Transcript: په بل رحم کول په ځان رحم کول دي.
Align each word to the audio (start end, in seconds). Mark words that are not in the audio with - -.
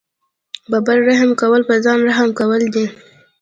په 0.69 0.77
بل 0.85 0.97
رحم 1.07 1.31
کول 1.41 1.61
په 1.69 1.75
ځان 1.85 1.99
رحم 2.09 2.29
کول 2.39 2.61
دي. 2.73 2.85